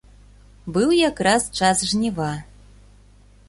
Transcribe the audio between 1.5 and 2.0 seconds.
час